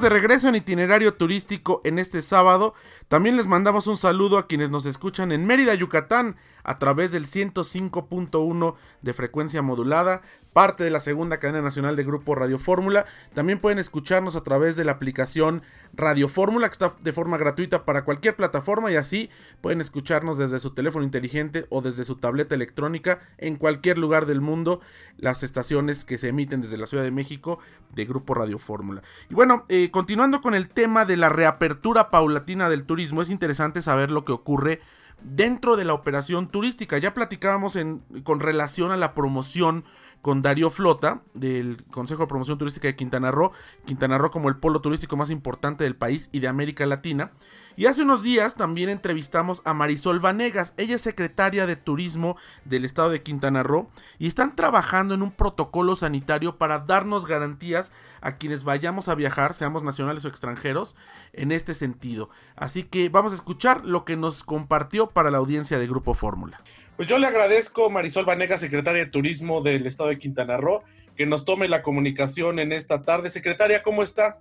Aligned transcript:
de 0.00 0.08
regreso 0.08 0.48
en 0.48 0.54
itinerario 0.54 1.14
turístico 1.14 1.80
en 1.84 1.98
este 1.98 2.22
sábado. 2.22 2.74
También 3.08 3.36
les 3.36 3.46
mandamos 3.46 3.86
un 3.86 3.96
saludo 3.96 4.38
a 4.38 4.46
quienes 4.46 4.70
nos 4.70 4.84
escuchan 4.86 5.32
en 5.32 5.46
Mérida, 5.46 5.74
Yucatán, 5.74 6.36
a 6.64 6.78
través 6.78 7.12
del 7.12 7.26
105.1 7.26 8.74
de 9.02 9.12
frecuencia 9.12 9.62
modulada, 9.62 10.22
parte 10.52 10.82
de 10.82 10.90
la 10.90 11.00
segunda 11.00 11.38
cadena 11.38 11.62
nacional 11.62 11.94
de 11.94 12.02
Grupo 12.02 12.34
Radio 12.34 12.58
Fórmula. 12.58 13.06
También 13.34 13.60
pueden 13.60 13.78
escucharnos 13.78 14.34
a 14.34 14.42
través 14.42 14.74
de 14.74 14.84
la 14.84 14.92
aplicación 14.92 15.62
Radio 15.92 16.28
Fórmula, 16.28 16.66
que 16.66 16.72
está 16.72 16.92
de 17.00 17.12
forma 17.12 17.38
gratuita 17.38 17.84
para 17.84 18.04
cualquier 18.04 18.34
plataforma 18.34 18.90
y 18.90 18.96
así 18.96 19.30
pueden 19.60 19.80
escucharnos 19.80 20.38
desde 20.38 20.58
su 20.58 20.74
teléfono 20.74 21.04
inteligente 21.04 21.66
o 21.70 21.82
desde 21.82 22.04
su 22.04 22.16
tableta 22.16 22.54
electrónica 22.54 23.20
en 23.38 23.56
cualquier 23.56 23.96
lugar 23.98 24.26
del 24.26 24.40
mundo, 24.40 24.80
las 25.18 25.42
estaciones 25.42 26.04
que 26.04 26.18
se 26.18 26.28
emiten 26.28 26.62
desde 26.62 26.78
la 26.78 26.86
Ciudad 26.86 27.04
de 27.04 27.12
México 27.12 27.60
de 27.94 28.04
Grupo 28.04 28.34
Radio 28.34 28.58
Fórmula. 28.58 29.02
Y 29.30 29.34
bueno, 29.34 29.66
eh, 29.68 29.85
continuando 29.90 30.40
con 30.40 30.54
el 30.54 30.68
tema 30.68 31.04
de 31.04 31.16
la 31.16 31.28
reapertura 31.28 32.10
paulatina 32.10 32.68
del 32.68 32.84
turismo, 32.84 33.22
es 33.22 33.30
interesante 33.30 33.82
saber 33.82 34.10
lo 34.10 34.24
que 34.24 34.32
ocurre 34.32 34.80
dentro 35.22 35.76
de 35.76 35.84
la 35.84 35.94
operación 35.94 36.48
turística. 36.48 36.98
Ya 36.98 37.14
platicábamos 37.14 37.76
en, 37.76 38.00
con 38.22 38.40
relación 38.40 38.92
a 38.92 38.96
la 38.96 39.14
promoción 39.14 39.84
con 40.22 40.42
Darío 40.42 40.70
Flota 40.70 41.22
del 41.34 41.84
Consejo 41.90 42.22
de 42.22 42.28
Promoción 42.28 42.58
Turística 42.58 42.88
de 42.88 42.96
Quintana 42.96 43.30
Roo, 43.30 43.52
Quintana 43.84 44.18
Roo 44.18 44.30
como 44.30 44.48
el 44.48 44.56
polo 44.56 44.80
turístico 44.80 45.16
más 45.16 45.30
importante 45.30 45.84
del 45.84 45.94
país 45.94 46.28
y 46.32 46.40
de 46.40 46.48
América 46.48 46.84
Latina. 46.86 47.32
Y 47.78 47.84
hace 47.84 48.00
unos 48.00 48.22
días 48.22 48.54
también 48.54 48.88
entrevistamos 48.88 49.60
a 49.66 49.74
Marisol 49.74 50.18
Vanegas, 50.18 50.72
ella 50.78 50.96
es 50.96 51.02
secretaria 51.02 51.66
de 51.66 51.76
Turismo 51.76 52.38
del 52.64 52.86
estado 52.86 53.10
de 53.10 53.22
Quintana 53.22 53.62
Roo 53.62 53.90
y 54.18 54.28
están 54.28 54.56
trabajando 54.56 55.12
en 55.12 55.20
un 55.20 55.30
protocolo 55.30 55.94
sanitario 55.94 56.56
para 56.56 56.78
darnos 56.78 57.26
garantías 57.26 57.92
a 58.22 58.38
quienes 58.38 58.64
vayamos 58.64 59.08
a 59.08 59.14
viajar, 59.14 59.52
seamos 59.52 59.82
nacionales 59.82 60.24
o 60.24 60.28
extranjeros, 60.28 60.96
en 61.34 61.52
este 61.52 61.74
sentido. 61.74 62.30
Así 62.56 62.82
que 62.82 63.10
vamos 63.10 63.32
a 63.32 63.34
escuchar 63.34 63.84
lo 63.84 64.06
que 64.06 64.16
nos 64.16 64.42
compartió 64.42 65.08
para 65.08 65.30
la 65.30 65.36
audiencia 65.36 65.78
de 65.78 65.86
Grupo 65.86 66.14
Fórmula. 66.14 66.62
Pues 66.96 67.08
yo 67.08 67.18
le 67.18 67.26
agradezco, 67.26 67.90
Marisol 67.90 68.24
Vanegas, 68.24 68.60
secretaria 68.60 69.04
de 69.04 69.10
Turismo 69.10 69.60
del 69.60 69.86
estado 69.86 70.08
de 70.08 70.18
Quintana 70.18 70.56
Roo, 70.56 70.82
que 71.14 71.26
nos 71.26 71.44
tome 71.44 71.68
la 71.68 71.82
comunicación 71.82 72.58
en 72.58 72.72
esta 72.72 73.04
tarde. 73.04 73.30
Secretaria, 73.30 73.82
¿cómo 73.82 74.02
está? 74.02 74.38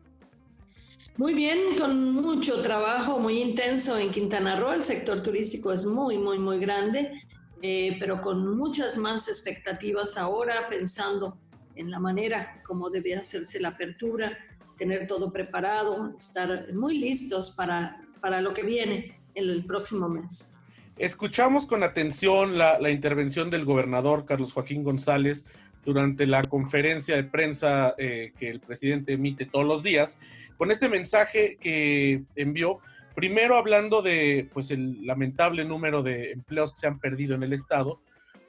Muy 1.18 1.34
bien, 1.34 1.78
con 1.78 2.12
mucho 2.12 2.62
trabajo, 2.62 3.20
muy 3.20 3.42
intenso 3.42 3.98
en 3.98 4.12
Quintana 4.12 4.60
Roo. 4.60 4.74
El 4.74 4.82
sector 4.82 5.24
turístico 5.24 5.72
es 5.72 5.86
muy, 5.86 6.18
muy, 6.18 6.40
muy 6.40 6.60
grande, 6.60 7.14
eh, 7.62 7.96
pero 8.02 8.22
con 8.22 8.58
muchas 8.58 8.98
más 8.98 9.30
expectativas 9.30 10.18
ahora, 10.18 10.68
pensando 10.70 11.38
en 11.74 11.90
la 11.90 12.00
manera 12.00 12.62
como 12.66 12.90
debe 12.90 13.16
hacerse 13.16 13.62
la 13.62 13.70
apertura, 13.70 14.38
tener 14.78 15.08
todo 15.08 15.32
preparado, 15.32 16.14
estar 16.18 16.74
muy 16.74 16.98
listos 16.98 17.52
para, 17.56 18.02
para 18.20 18.42
lo 18.42 18.54
que 18.54 18.64
viene 18.64 19.18
en 19.36 19.50
el 19.50 19.64
próximo 19.64 20.10
mes. 20.10 20.54
Escuchamos 20.98 21.66
con 21.66 21.84
atención 21.84 22.58
la, 22.58 22.78
la 22.78 22.90
intervención 22.90 23.50
del 23.50 23.64
gobernador 23.64 24.26
Carlos 24.26 24.52
Joaquín 24.52 24.84
González 24.84 25.46
durante 25.86 26.25
la 26.25 26.44
conferencia 26.44 27.16
de 27.16 27.23
prensa 27.23 27.94
eh, 27.97 28.33
que 28.38 28.50
el 28.50 28.59
presidente 28.59 29.14
emite 29.14 29.45
todos 29.45 29.66
los 29.66 29.83
días, 29.83 30.17
con 30.58 30.72
este 30.72 30.89
mensaje 30.89 31.58
que 31.59 32.23
envió, 32.36 32.80
primero 33.14 33.58
hablando 33.58 34.02
de 34.02 34.50
pues 34.53 34.72
el 34.72 35.06
lamentable 35.06 35.63
número 35.63 36.03
de 36.03 36.31
empleos 36.31 36.73
que 36.73 36.80
se 36.81 36.88
han 36.88 37.00
perdido 37.00 37.36
en 37.36 37.44
el 37.44 37.53
estado, 37.53 38.00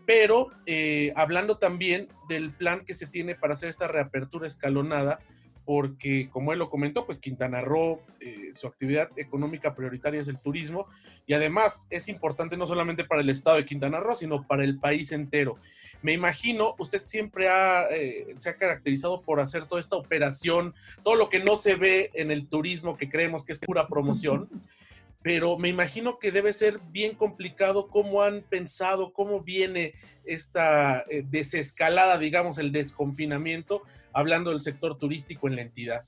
pero 0.07 0.49
eh, 0.67 1.13
hablando 1.17 1.59
también 1.59 2.09
del 2.29 2.53
plan 2.53 2.81
que 2.85 2.95
se 2.95 3.07
tiene 3.07 3.35
para 3.35 3.55
hacer 3.55 3.69
esta 3.69 3.89
reapertura 3.89 4.47
escalonada, 4.47 5.19
porque 5.65 6.29
como 6.31 6.53
él 6.53 6.61
lo 6.61 6.71
comentó, 6.71 7.05
pues 7.05 7.19
Quintana 7.19 7.61
Roo, 7.61 8.01
eh, 8.21 8.51
su 8.53 8.69
actividad 8.69 9.11
económica 9.17 9.75
prioritaria 9.75 10.21
es 10.21 10.29
el 10.29 10.39
turismo 10.39 10.87
y 11.27 11.35
además 11.35 11.81
es 11.91 12.09
importante 12.09 12.57
no 12.57 12.67
solamente 12.67 13.05
para 13.05 13.21
el 13.21 13.31
estado 13.31 13.57
de 13.57 13.67
Quintana 13.67 13.99
Roo, 13.99 14.15
sino 14.15 14.47
para 14.47 14.63
el 14.63 14.79
país 14.79 15.11
entero. 15.11 15.59
Me 16.03 16.13
imagino, 16.13 16.75
usted 16.79 17.03
siempre 17.05 17.49
ha, 17.49 17.87
eh, 17.91 18.35
se 18.37 18.51
ha 18.51 18.57
caracterizado 18.57 19.23
por 19.23 19.41
hacer 19.41 19.67
toda 19.67 19.81
esta 19.81 19.97
operación, 19.97 20.75
todo 21.03 21.17
lo 21.17 21.29
que 21.29 21.41
no 21.41 21.57
se 21.57 21.75
ve 21.75 22.11
en 22.15 22.31
el 22.31 22.47
turismo, 22.47 22.97
que 22.97 23.09
creemos 23.09 23.45
que 23.45 23.53
es 23.53 23.59
pura 23.59 23.89
promoción, 23.89 24.49
pero 25.23 25.59
me 25.59 25.69
imagino 25.69 26.19
que 26.19 26.31
debe 26.31 26.53
ser 26.53 26.79
bien 26.93 27.17
complicado 27.17 27.89
cómo 27.89 28.23
han 28.23 28.43
pensado, 28.43 29.13
cómo 29.13 29.41
viene 29.41 29.95
esta 30.25 31.05
eh, 31.11 31.25
desescalada, 31.29 32.19
digamos, 32.19 32.59
el 32.59 32.71
desconfinamiento, 32.71 33.83
hablando 34.13 34.51
del 34.51 34.61
sector 34.61 34.97
turístico 34.99 35.49
en 35.49 35.57
la 35.57 35.63
entidad. 35.63 36.05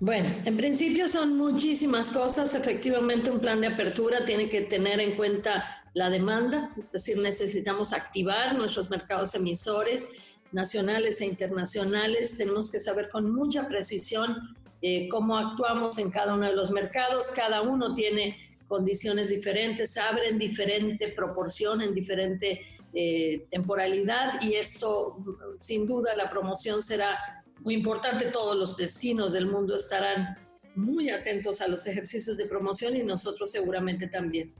Bueno, 0.00 0.28
en 0.44 0.56
principio 0.56 1.08
son 1.08 1.36
muchísimas 1.36 2.12
cosas. 2.12 2.54
Efectivamente, 2.54 3.30
un 3.30 3.40
plan 3.40 3.60
de 3.60 3.68
apertura 3.68 4.24
tiene 4.24 4.48
que 4.48 4.60
tener 4.62 5.00
en 5.00 5.16
cuenta 5.16 5.83
la 5.94 6.10
demanda, 6.10 6.74
es 6.80 6.90
decir, 6.90 7.16
necesitamos 7.18 7.92
activar 7.92 8.56
nuestros 8.56 8.90
mercados 8.90 9.34
emisores 9.36 10.08
nacionales 10.50 11.20
e 11.20 11.26
internacionales. 11.26 12.36
Tenemos 12.36 12.70
que 12.70 12.80
saber 12.80 13.08
con 13.10 13.32
mucha 13.32 13.68
precisión 13.68 14.56
eh, 14.82 15.08
cómo 15.08 15.36
actuamos 15.36 15.98
en 15.98 16.10
cada 16.10 16.34
uno 16.34 16.46
de 16.46 16.54
los 16.54 16.72
mercados. 16.72 17.28
Cada 17.28 17.62
uno 17.62 17.94
tiene 17.94 18.36
condiciones 18.66 19.28
diferentes, 19.28 19.96
abre 19.96 20.28
en 20.28 20.38
diferente 20.38 21.08
proporción, 21.08 21.80
en 21.80 21.94
diferente 21.94 22.60
eh, 22.92 23.44
temporalidad 23.50 24.42
y 24.42 24.54
esto, 24.54 25.18
sin 25.60 25.86
duda, 25.86 26.16
la 26.16 26.28
promoción 26.28 26.82
será 26.82 27.44
muy 27.60 27.74
importante. 27.74 28.30
Todos 28.32 28.56
los 28.56 28.76
destinos 28.76 29.32
del 29.32 29.46
mundo 29.46 29.76
estarán 29.76 30.38
muy 30.74 31.10
atentos 31.10 31.60
a 31.60 31.68
los 31.68 31.86
ejercicios 31.86 32.36
de 32.36 32.46
promoción 32.46 32.96
y 32.96 33.04
nosotros 33.04 33.52
seguramente 33.52 34.08
también. 34.08 34.52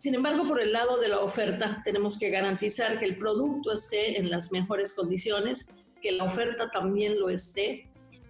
Sin 0.00 0.14
embargo, 0.14 0.48
por 0.48 0.62
el 0.62 0.72
lado 0.72 0.98
de 0.98 1.08
la 1.08 1.20
oferta, 1.20 1.82
tenemos 1.84 2.18
que 2.18 2.30
garantizar 2.30 2.98
que 2.98 3.04
el 3.04 3.18
producto 3.18 3.70
esté 3.70 4.18
en 4.18 4.30
las 4.30 4.50
mejores 4.50 4.94
condiciones, 4.94 5.68
que 6.00 6.12
la 6.12 6.24
oferta 6.24 6.70
también 6.70 7.20
lo 7.20 7.28
esté, 7.28 7.86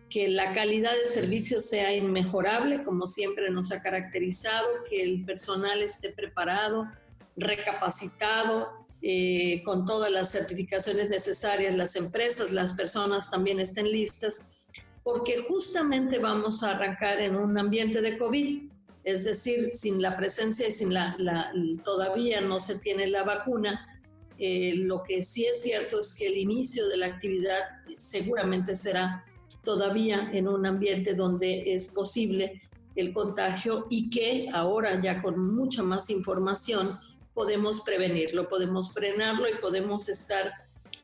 que 0.09 0.27
la 0.27 0.53
calidad 0.53 0.91
de 0.99 1.07
servicio 1.07 1.61
sea 1.61 1.95
inmejorable, 1.95 2.83
como 2.83 3.07
siempre 3.07 3.51
nos 3.51 3.71
ha 3.71 3.81
caracterizado, 3.83 4.67
que 4.91 5.01
el 5.01 5.25
personal 5.25 5.81
esté 5.81 6.11
preparado, 6.11 6.89
recapacitado, 7.37 8.71
eh, 9.01 9.63
con 9.65 9.85
todas 9.85 10.11
las 10.11 10.33
certificaciones 10.33 11.09
necesarias, 11.09 11.77
las 11.77 11.95
empresas, 11.95 12.51
las 12.51 12.73
personas 12.73 13.31
también 13.31 13.61
estén 13.61 13.93
listas, 13.93 14.73
porque 15.05 15.45
justamente 15.49 16.19
vamos 16.19 16.65
a 16.65 16.73
arrancar 16.73 17.21
en 17.21 17.37
un 17.37 17.57
ambiente 17.57 18.03
de 18.03 18.19
COVID 18.19 18.71
es 19.11 19.25
decir, 19.25 19.71
sin 19.73 20.01
la 20.01 20.17
presencia 20.17 20.69
y 20.69 20.73
sin 20.73 20.95
la, 20.95 21.17
todavía 21.85 22.41
no 22.41 22.61
se 22.61 22.79
tiene 22.79 23.07
la 23.07 23.25
vacuna, 23.25 23.87
eh, 24.39 24.73
lo 24.75 25.03
que 25.03 25.23
sí 25.23 25.45
es 25.45 25.63
cierto 25.63 26.01
es 26.01 26.17
que 26.19 26.29
el 26.29 26.39
inicio 26.39 26.89
de 26.89 26.97
la 26.97 27.07
actividad 27.07 27.59
seguramente 27.99 28.75
será 28.75 29.23
todavía 29.63 30.31
en 30.33 30.49
un 30.49 30.65
ambiente 30.65 31.15
donde 31.15 31.75
es 31.75 31.89
posible 31.89 32.61
el 32.97 33.13
contagio 33.13 33.87
y 33.91 34.11
que 34.11 34.49
ahora 34.53 35.01
ya 35.01 35.23
con 35.23 35.39
mucha 35.55 35.83
más 35.83 36.09
información 36.11 36.99
podemos 37.35 37.83
prevenirlo, 37.83 38.49
podemos 38.49 38.93
frenarlo 38.93 39.49
y 39.49 39.61
podemos 39.61 40.09
estar 40.09 40.53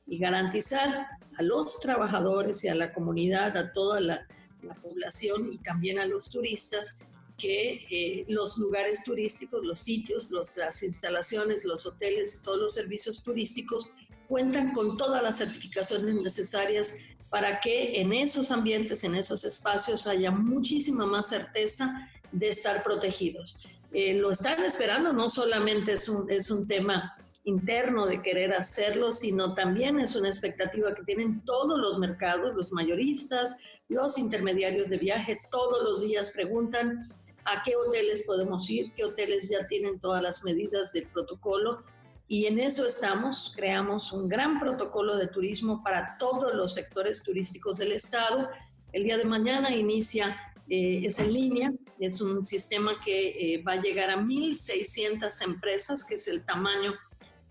y 0.06 0.18
garantizar 0.18 1.06
a 1.36 1.42
los 1.42 1.80
trabajadores 1.80 2.64
y 2.64 2.68
a 2.68 2.74
la 2.74 2.92
comunidad, 2.92 3.56
a 3.56 3.72
toda 3.72 4.00
la, 4.00 4.26
la 4.62 4.74
población 4.74 5.52
y 5.52 5.58
también 5.58 5.98
a 5.98 6.06
los 6.06 6.30
turistas 6.30 7.06
que 7.36 7.84
eh, 7.90 8.24
los 8.28 8.58
lugares 8.58 9.04
turísticos, 9.04 9.64
los 9.64 9.78
sitios, 9.78 10.30
las 10.30 10.82
instalaciones, 10.82 11.64
los 11.64 11.86
hoteles, 11.86 12.42
todos 12.42 12.58
los 12.58 12.74
servicios 12.74 13.22
turísticos 13.22 13.90
cuentan 14.28 14.72
con 14.72 14.96
todas 14.96 15.22
las 15.22 15.38
certificaciones 15.38 16.14
necesarias 16.14 16.94
para 17.28 17.60
que 17.60 18.00
en 18.00 18.12
esos 18.12 18.50
ambientes, 18.50 19.04
en 19.04 19.14
esos 19.14 19.44
espacios 19.44 20.06
haya 20.06 20.30
muchísima 20.30 21.06
más 21.06 21.28
certeza 21.28 22.10
de 22.32 22.48
estar 22.48 22.82
protegidos. 22.82 23.66
Eh, 23.92 24.14
lo 24.14 24.30
están 24.30 24.62
esperando, 24.64 25.12
no 25.12 25.28
solamente 25.28 25.92
es 25.92 26.08
un, 26.08 26.30
es 26.30 26.50
un 26.50 26.66
tema 26.66 27.14
interno 27.44 28.06
de 28.06 28.22
querer 28.22 28.52
hacerlo, 28.52 29.12
sino 29.12 29.54
también 29.54 30.00
es 30.00 30.16
una 30.16 30.28
expectativa 30.28 30.94
que 30.94 31.04
tienen 31.04 31.44
todos 31.44 31.78
los 31.78 31.98
mercados, 31.98 32.54
los 32.56 32.72
mayoristas, 32.72 33.56
los 33.88 34.18
intermediarios 34.18 34.88
de 34.88 34.98
viaje, 34.98 35.40
todos 35.50 35.82
los 35.84 36.00
días 36.00 36.30
preguntan 36.30 37.00
a 37.46 37.62
qué 37.62 37.76
hoteles 37.76 38.22
podemos 38.22 38.68
ir, 38.70 38.92
qué 38.94 39.04
hoteles 39.04 39.48
ya 39.48 39.66
tienen 39.66 40.00
todas 40.00 40.22
las 40.22 40.44
medidas 40.44 40.92
del 40.92 41.06
protocolo. 41.06 41.84
Y 42.28 42.46
en 42.46 42.58
eso 42.58 42.86
estamos, 42.86 43.52
creamos 43.54 44.12
un 44.12 44.28
gran 44.28 44.58
protocolo 44.58 45.16
de 45.16 45.28
turismo 45.28 45.82
para 45.82 46.16
todos 46.18 46.54
los 46.54 46.74
sectores 46.74 47.22
turísticos 47.22 47.78
del 47.78 47.92
Estado. 47.92 48.48
El 48.92 49.04
día 49.04 49.16
de 49.16 49.24
mañana 49.24 49.74
inicia 49.74 50.54
eh, 50.68 51.02
es 51.04 51.20
en 51.20 51.32
línea, 51.32 51.72
es 52.00 52.20
un 52.20 52.44
sistema 52.44 53.00
que 53.04 53.54
eh, 53.54 53.62
va 53.62 53.72
a 53.72 53.80
llegar 53.80 54.10
a 54.10 54.16
1.600 54.16 55.44
empresas, 55.44 56.04
que 56.04 56.16
es 56.16 56.26
el 56.26 56.44
tamaño 56.44 56.94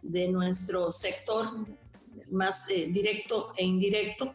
de 0.02 0.28
nuestro 0.28 0.92
sector 0.92 1.48
más 2.30 2.70
eh, 2.70 2.88
directo 2.92 3.54
e 3.56 3.64
indirecto. 3.64 4.34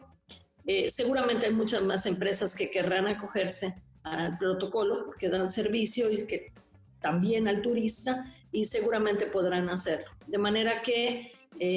seguramente 0.88 1.46
hay 1.46 1.52
muchas 1.52 1.82
más 1.82 2.06
empresas 2.06 2.54
que 2.54 2.70
querrán 2.70 3.08
acogerse 3.08 3.74
al 4.02 4.38
protocolo 4.38 5.04
porque 5.06 5.28
dan 5.28 5.48
servicio 5.48 6.10
y 6.10 6.26
que 6.26 6.52
también 7.00 7.48
al 7.48 7.62
turista 7.62 8.34
y 8.52 8.64
seguramente 8.64 9.26
podrán 9.26 9.68
hacerlo. 9.68 10.10
De 10.26 10.38
manera 10.38 10.82
que 10.82 11.32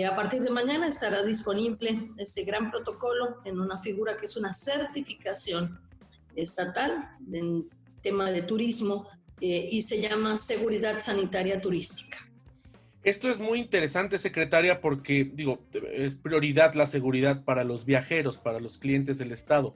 a 0.10 0.16
partir 0.16 0.42
de 0.42 0.50
mañana 0.50 0.88
estará 0.88 1.24
disponible 1.24 2.10
este 2.18 2.44
gran 2.44 2.72
protocolo 2.72 3.42
en 3.44 3.60
una 3.60 3.80
figura 3.80 4.16
que 4.18 4.26
es 4.26 4.38
una 4.38 4.54
certificación 4.54 5.80
estatal 6.36 7.10
en 7.32 7.70
tema 8.02 8.32
de 8.32 8.42
turismo 8.44 9.08
eh, 9.42 9.70
y 9.72 9.82
se 9.82 10.00
llama 10.00 10.38
Seguridad 10.38 11.02
Sanitaria 11.02 11.60
Turística. 11.60 12.18
Esto 13.04 13.30
es 13.30 13.40
muy 13.40 13.60
interesante, 13.60 14.18
secretaria, 14.18 14.80
porque 14.80 15.30
digo, 15.34 15.60
es 15.92 16.16
prioridad 16.16 16.74
la 16.76 16.88
seguridad 16.88 17.44
para 17.44 17.66
los 17.66 17.84
viajeros, 17.84 18.38
para 18.38 18.62
los 18.62 18.78
clientes 18.78 19.18
del 19.18 19.34
Estado, 19.34 19.74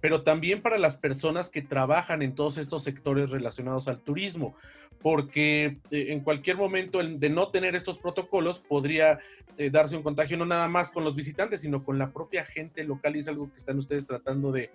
pero 0.00 0.22
también 0.22 0.62
para 0.62 0.78
las 0.78 0.96
personas 0.96 1.50
que 1.50 1.62
trabajan 1.62 2.22
en 2.22 2.34
todos 2.34 2.58
estos 2.58 2.84
sectores 2.84 3.30
relacionados 3.30 3.88
al 3.88 4.00
turismo 4.00 4.54
porque 5.02 5.78
eh, 5.90 6.06
en 6.08 6.20
cualquier 6.20 6.56
momento 6.56 6.98
de 6.98 7.30
no 7.30 7.48
tener 7.48 7.74
estos 7.74 7.98
protocolos 7.98 8.58
podría 8.58 9.18
eh, 9.56 9.70
darse 9.70 9.96
un 9.96 10.02
contagio 10.02 10.36
no 10.36 10.46
nada 10.46 10.68
más 10.68 10.90
con 10.90 11.04
los 11.04 11.14
visitantes, 11.14 11.60
sino 11.60 11.84
con 11.84 11.98
la 11.98 12.10
propia 12.10 12.44
gente 12.44 12.84
local 12.84 13.16
y 13.16 13.20
es 13.20 13.28
algo 13.28 13.50
que 13.50 13.56
están 13.56 13.78
ustedes 13.78 14.06
tratando 14.06 14.52
de, 14.52 14.70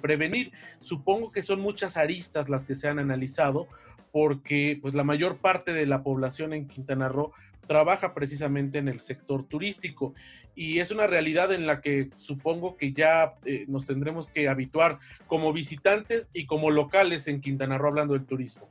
prevenir. 0.00 0.52
Supongo 0.78 1.30
que 1.30 1.42
son 1.42 1.60
muchas 1.60 1.96
aristas 1.96 2.48
las 2.48 2.66
que 2.66 2.74
se 2.74 2.88
han 2.88 2.98
analizado 2.98 3.68
porque 4.10 4.78
pues 4.80 4.94
la 4.94 5.04
mayor 5.04 5.36
parte 5.36 5.72
de 5.72 5.86
la 5.86 6.02
población 6.02 6.52
en 6.52 6.66
Quintana 6.66 7.08
Roo 7.08 7.32
trabaja 7.66 8.14
precisamente 8.14 8.78
en 8.78 8.88
el 8.88 9.00
sector 9.00 9.44
turístico 9.44 10.14
y 10.54 10.80
es 10.80 10.90
una 10.90 11.06
realidad 11.06 11.52
en 11.52 11.66
la 11.66 11.80
que 11.80 12.10
supongo 12.16 12.76
que 12.76 12.92
ya 12.92 13.34
eh, 13.44 13.64
nos 13.68 13.86
tendremos 13.86 14.30
que 14.30 14.48
habituar 14.48 14.98
como 15.26 15.52
visitantes 15.52 16.28
y 16.32 16.46
como 16.46 16.70
locales 16.70 17.28
en 17.28 17.40
Quintana 17.40 17.78
Roo 17.78 17.88
hablando 17.88 18.14
del 18.14 18.24
turismo. 18.24 18.68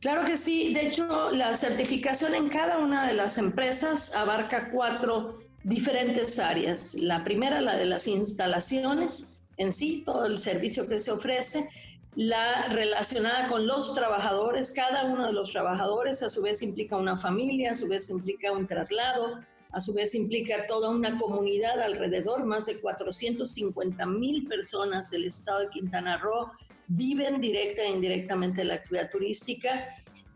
Claro 0.00 0.24
que 0.24 0.36
sí. 0.36 0.74
De 0.74 0.86
hecho, 0.86 1.30
la 1.32 1.54
certificación 1.54 2.34
en 2.34 2.48
cada 2.48 2.78
una 2.78 3.06
de 3.06 3.14
las 3.14 3.38
empresas 3.38 4.14
abarca 4.14 4.70
cuatro 4.70 5.38
diferentes 5.64 6.38
áreas. 6.38 6.94
La 6.94 7.24
primera, 7.24 7.60
la 7.60 7.76
de 7.76 7.86
las 7.86 8.06
instalaciones 8.06 9.40
en 9.56 9.72
sí, 9.72 10.02
todo 10.04 10.26
el 10.26 10.38
servicio 10.38 10.86
que 10.86 10.98
se 10.98 11.10
ofrece. 11.10 11.68
La 12.16 12.68
relacionada 12.68 13.46
con 13.46 13.66
los 13.66 13.94
trabajadores. 13.94 14.72
Cada 14.74 15.04
uno 15.04 15.26
de 15.26 15.34
los 15.34 15.52
trabajadores 15.52 16.22
a 16.22 16.30
su 16.30 16.40
vez 16.40 16.62
implica 16.62 16.96
una 16.96 17.18
familia, 17.18 17.72
a 17.72 17.74
su 17.74 17.86
vez 17.88 18.08
implica 18.08 18.52
un 18.52 18.66
traslado, 18.66 19.38
a 19.70 19.80
su 19.82 19.92
vez 19.92 20.14
implica 20.14 20.66
toda 20.66 20.88
una 20.88 21.18
comunidad 21.18 21.78
alrededor, 21.78 22.46
más 22.46 22.64
de 22.64 22.80
450 22.80 24.06
mil 24.06 24.48
personas 24.48 25.10
del 25.10 25.26
estado 25.26 25.60
de 25.60 25.68
Quintana 25.68 26.16
Roo 26.16 26.52
viven 26.88 27.38
directa 27.38 27.82
e 27.82 27.90
indirectamente 27.90 28.64
la 28.64 28.76
actividad 28.76 29.10
turística. 29.10 29.88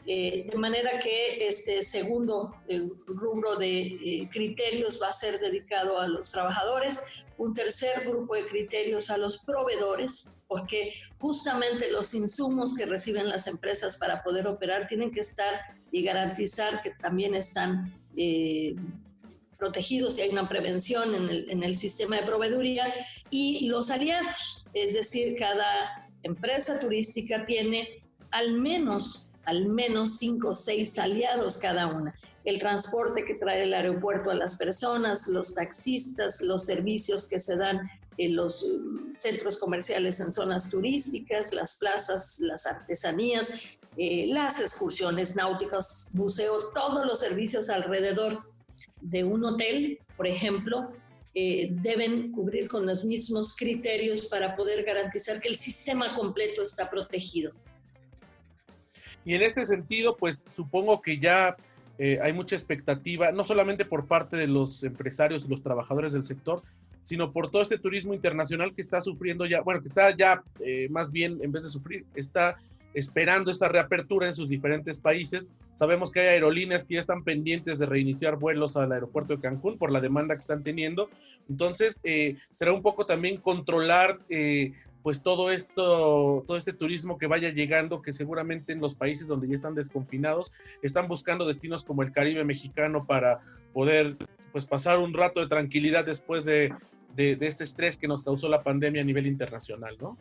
Eh, 0.07 0.47
de 0.51 0.59
manera 0.59 0.99
que 0.99 1.47
este 1.47 1.83
segundo 1.83 2.57
rubro 3.07 3.57
de 3.57 3.81
eh, 3.81 4.29
criterios 4.31 5.01
va 5.01 5.09
a 5.09 5.13
ser 5.13 5.39
dedicado 5.39 5.99
a 5.99 6.09
los 6.09 6.31
trabajadores, 6.31 7.01
un 7.41 7.55
tercer 7.55 8.05
grupo 8.07 8.35
de 8.35 8.47
criterios 8.47 9.09
a 9.09 9.17
los 9.17 9.39
proveedores, 9.39 10.35
porque 10.47 10.93
justamente 11.17 11.91
los 11.91 12.13
insumos 12.13 12.75
que 12.77 12.85
reciben 12.85 13.31
las 13.31 13.47
empresas 13.47 13.97
para 13.97 14.23
poder 14.23 14.47
operar 14.47 14.87
tienen 14.89 15.11
que 15.11 15.21
estar 15.21 15.55
y 15.91 16.03
garantizar 16.03 16.83
que 16.83 16.91
también 16.91 17.35
están 17.35 17.95
eh, 18.15 18.77
protegidos 19.59 20.19
y 20.19 20.21
hay 20.21 20.29
una 20.29 20.51
prevención 20.51 21.15
en 21.15 21.31
el, 21.31 21.51
en 21.51 21.63
el 21.63 21.79
sistema 21.79 22.17
de 22.17 22.27
proveeduría, 22.27 22.85
y 23.31 23.67
los 23.69 23.91
aliados, 23.91 24.67
es 24.75 24.95
decir, 24.95 25.35
cada 25.39 26.11
empresa 26.23 26.79
turística 26.79 27.47
tiene 27.47 28.03
al 28.33 28.53
menos, 28.53 29.33
al 29.47 29.67
menos 29.67 30.19
cinco 30.19 30.51
o 30.51 30.55
seis 30.55 30.99
aliados 30.99 31.57
cada 31.57 31.87
una. 31.87 32.15
El 32.45 32.59
transporte 32.59 33.25
que 33.25 33.35
trae 33.35 33.65
el 33.65 33.75
aeropuerto 33.75 34.31
a 34.31 34.35
las 34.35 34.57
personas, 34.57 35.29
los 35.29 35.55
taxistas, 35.55 36.41
los 36.41 36.65
servicios 36.65 37.29
que 37.29 37.39
se 37.39 37.57
dan 37.57 37.91
en 38.17 38.37
los 38.37 38.63
um, 38.63 39.15
centros 39.19 39.59
comerciales 39.59 40.21
en 40.21 40.33
zonas 40.33 40.71
turísticas, 40.71 41.53
las 41.53 41.79
plazas, 41.79 42.39
las 42.41 42.67
artesanías, 42.67 43.51
eh, 43.97 44.27
las 44.29 44.61
excursiones 44.61 45.37
náuticas, 45.37 46.11
buceo, 46.15 46.71
todos 46.75 47.07
los 47.07 47.21
servicios 47.21 47.71
alrededor 47.71 48.43
de 49.01 49.25
un 49.25 49.45
hotel, 49.45 49.99
por 50.17 50.27
ejemplo, 50.27 50.93
eh, 51.35 51.69
deben 51.71 52.33
cubrir 52.33 52.69
con 52.69 52.87
los 52.87 53.05
mismos 53.05 53.57
criterios 53.57 54.27
para 54.27 54.57
poder 54.57 54.85
garantizar 54.85 55.41
que 55.41 55.49
el 55.49 55.55
sistema 55.55 56.17
completo 56.17 56.63
está 56.63 56.91
protegido. 56.91 57.53
Y 59.25 59.35
en 59.35 59.43
este 59.43 59.65
sentido, 59.65 60.17
pues 60.17 60.43
supongo 60.55 61.01
que 61.01 61.19
ya 61.19 61.57
eh, 62.03 62.19
hay 62.23 62.33
mucha 62.33 62.57
expectativa, 62.57 63.31
no 63.31 63.45
solamente 63.45 63.85
por 63.85 64.07
parte 64.07 64.39
de 64.39 64.47
los 64.47 64.83
empresarios 64.85 65.45
y 65.45 65.49
los 65.49 65.63
trabajadores 65.63 66.15
del 66.15 66.23
sector, 66.23 66.63
sino 67.03 67.31
por 67.31 67.51
todo 67.51 67.61
este 67.61 67.77
turismo 67.77 68.15
internacional 68.15 68.73
que 68.75 68.81
está 68.81 69.03
sufriendo 69.03 69.45
ya, 69.45 69.61
bueno, 69.61 69.83
que 69.83 69.89
está 69.89 70.17
ya 70.17 70.43
eh, 70.61 70.89
más 70.91 71.13
bien, 71.13 71.41
en 71.43 71.53
vez 71.53 71.65
de 71.65 71.69
sufrir, 71.69 72.07
está 72.15 72.57
esperando 72.95 73.51
esta 73.51 73.69
reapertura 73.69 74.29
en 74.29 74.35
sus 74.35 74.49
diferentes 74.49 74.99
países. 74.99 75.47
Sabemos 75.75 76.11
que 76.11 76.21
hay 76.21 76.29
aerolíneas 76.29 76.87
que 76.87 76.95
ya 76.95 77.01
están 77.01 77.23
pendientes 77.23 77.79
de 77.79 77.85
reiniciar 77.85 78.37
vuelos 78.37 78.79
al 78.79 78.93
aeropuerto 78.93 79.37
de 79.37 79.43
Cancún 79.43 79.77
por 79.77 79.93
la 79.93 80.01
demanda 80.01 80.35
que 80.35 80.41
están 80.41 80.63
teniendo. 80.63 81.11
Entonces, 81.51 81.99
eh, 82.03 82.39
será 82.51 82.73
un 82.73 82.81
poco 82.81 83.05
también 83.05 83.37
controlar 83.37 84.21
eh, 84.31 84.73
pues 85.03 85.23
todo 85.23 85.51
esto, 85.51 86.45
todo 86.47 86.57
este 86.57 86.73
turismo 86.73 87.19
que 87.19 87.27
vaya 87.27 87.51
llegando, 87.51 88.03
que 88.03 88.13
seguramente 88.13 88.73
en 88.73 88.81
los 88.81 88.95
países 88.95 89.27
donde 89.27 89.49
ya 89.49 89.55
están 89.55 89.75
desconfinados, 89.75 90.53
están 90.83 91.09
buscando 91.09 91.47
destinos 91.47 91.85
como 91.85 92.03
el 92.03 92.13
Caribe 92.13 92.45
mexicano 92.45 93.07
para 93.07 93.41
poder 93.73 94.17
pues 94.53 94.67
pasar 94.67 94.99
un 94.99 95.15
rato 95.15 95.41
de 95.41 95.49
tranquilidad 95.49 96.05
después 96.05 96.45
de, 96.45 96.75
de 97.15 97.39
este 97.41 97.65
estrés 97.65 97.99
que 97.99 98.09
nos 98.09 98.25
causó 98.25 98.49
la 98.49 98.63
pandemia 98.63 99.03
a 99.03 99.05
nivel 99.05 99.27
internacional, 99.27 99.97
¿no? 100.01 100.17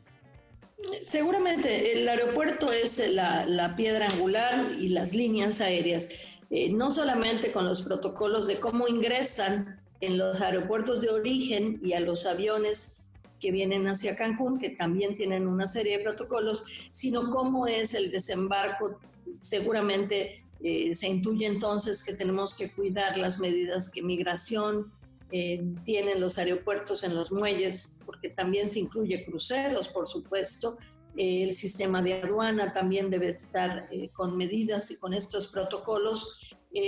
Seguramente 1.04 1.94
el 1.94 2.08
aeropuerto 2.08 2.72
es 2.72 3.02
la, 3.14 3.74
piedra 3.76 4.08
angular 4.08 4.72
y 4.80 4.90
las 4.90 5.14
líneas 5.14 5.62
aéreas, 5.62 6.10
eh, 6.50 6.70
no 6.72 6.92
solamente 6.92 7.52
con 7.52 7.66
los 7.66 7.82
protocolos 7.82 8.48
de 8.48 8.60
cómo 8.60 8.88
ingresan 8.88 9.82
en 10.02 10.18
los 10.18 10.42
aeropuertos 10.42 11.02
de 11.02 11.10
origen 11.10 11.80
y 11.84 11.94
a 11.94 12.00
los 12.00 12.26
aviones 12.26 13.09
que 13.40 13.52
vienen 13.52 13.88
hacia 13.88 14.16
Cancún, 14.16 14.60
que 14.60 14.70
también 14.70 15.16
tienen 15.16 15.48
una 15.48 15.68
serie 15.68 15.98
de 15.98 16.04
protocolos, 16.04 16.64
sino 16.92 17.30
cómo 17.30 17.68
es 17.68 17.94
el 17.94 18.12
desembarco. 18.12 19.00
Seguramente 19.40 20.44
eh, 20.62 20.94
se 20.96 21.08
intuye 21.08 21.46
entonces 21.46 22.04
que 22.04 22.14
tenemos 22.14 22.58
que 22.58 22.72
cuidar 22.72 23.18
las 23.18 23.40
medidas 23.40 23.90
que 23.90 24.02
migración, 24.02 24.92
eh, 25.32 25.64
tienen 25.86 26.20
los 26.20 26.40
aeropuertos 26.40 27.04
en 27.04 27.14
los 27.14 27.32
muelles, 27.32 28.02
porque 28.06 28.30
también 28.30 28.68
se 28.68 28.80
incluye 28.80 29.26
cruceros, 29.26 29.88
por 29.88 30.08
supuesto. 30.08 30.78
Eh, 31.16 31.44
el 31.44 31.54
sistema 31.54 32.02
de 32.02 32.16
aduana 32.16 32.74
también 32.74 33.12
debe 33.12 33.30
estar 33.30 33.88
eh, 33.92 34.10
con 34.10 34.36
medidas 34.38 34.90
y 34.90 34.98
con 34.98 35.14
estos 35.14 35.48
protocolos. 35.48 36.42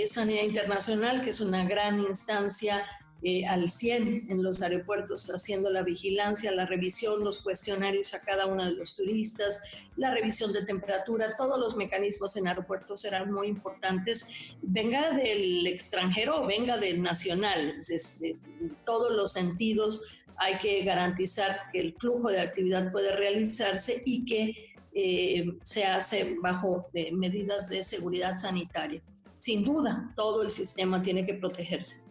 Sanidad 0.06 0.44
Internacional, 0.44 1.24
que 1.24 1.32
es 1.32 1.42
una 1.42 1.66
gran 1.68 2.00
instancia 2.02 2.86
eh, 3.24 3.46
al 3.46 3.70
100 3.70 4.28
en 4.30 4.42
los 4.44 4.62
aeropuertos, 4.62 5.30
haciendo 5.30 5.70
la 5.70 5.84
vigilancia, 5.84 6.52
la 6.52 6.66
revisión, 6.66 7.24
los 7.24 7.42
cuestionarios 7.42 8.14
a 8.14 8.22
cada 8.22 8.48
uno 8.48 8.66
de 8.66 8.72
los 8.72 8.96
turistas, 8.96 9.62
la 9.96 10.14
revisión 10.14 10.52
de 10.54 10.66
temperatura, 10.66 11.36
todos 11.38 11.60
los 11.60 11.76
mecanismos 11.76 12.36
en 12.38 12.48
aeropuertos 12.48 13.02
serán 13.02 13.32
muy 13.32 13.48
importantes, 13.48 14.56
venga 14.62 15.12
del 15.12 15.68
extranjero 15.68 16.42
o 16.42 16.48
venga 16.48 16.78
del 16.78 17.02
nacional, 17.02 17.76
desde 17.78 18.38
todos 18.86 19.12
los 19.12 19.34
sentidos 19.34 20.02
hay 20.38 20.58
que 20.58 20.84
garantizar 20.84 21.56
que 21.72 21.80
el 21.80 21.94
flujo 21.94 22.30
de 22.30 22.42
actividad 22.42 22.92
puede 22.92 23.16
realizarse 23.16 24.02
y 24.06 24.26
que 24.26 24.74
eh, 24.94 25.54
se 25.64 25.86
hace 25.86 26.38
bajo 26.42 26.90
eh, 26.94 27.12
medidas 27.12 27.70
de 27.70 27.84
seguridad 27.84 28.36
sanitaria. 28.36 29.02
Sin 29.38 29.64
duda, 29.64 30.12
todo 30.16 30.42
el 30.42 30.50
sistema 30.50 31.02
tiene 31.04 31.26
que 31.26 31.36
protegerse. 31.36 32.08